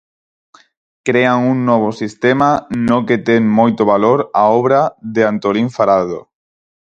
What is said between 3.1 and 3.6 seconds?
ten